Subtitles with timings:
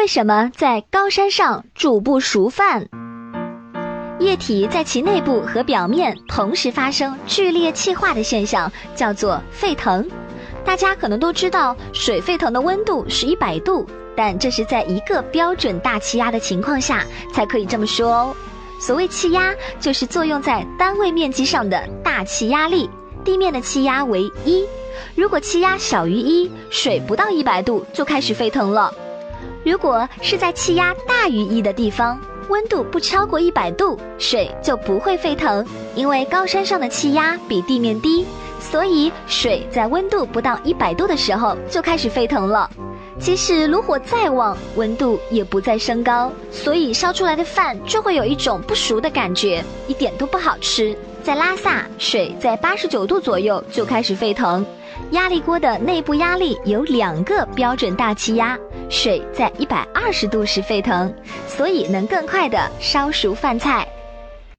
[0.00, 2.88] 为什么在高山上煮不熟饭？
[4.18, 10.10] 液体在其内部和表面同时发生剧烈气化的现象，叫做沸腾。
[10.64, 13.86] 大家可能都知道，水沸腾的温度是一百度，
[14.16, 18.36] 但这是在一个标准大气压的情况下才可以这么说哦。
[18.80, 22.88] 所谓气压，就是作用在单位面积上的大气压力。
[23.22, 24.64] 地面的气压为一，
[25.14, 28.94] 如果气压小于一，水不到一百度就开始沸腾了。
[29.64, 38.26] 如果是在气压大于一的地方，温度不超过一百度，水就不会沸腾，因为高山上的气压比地面低，
[38.58, 42.68] 所以水在温度不到一百度的时候就开始沸腾了。
[43.18, 50.96] 即使炉火再旺，温度也不再升高，所以烧出来的饭就会有一种不熟的感觉，一点都不好吃。
[51.22, 54.64] 在拉萨，水在八十九度左右就开始沸腾。
[55.10, 58.58] 压力锅的内部压力有两个标准大气压，
[58.90, 61.14] 水在一百二十度时沸腾，
[61.46, 63.86] 所以能更快的烧熟饭菜。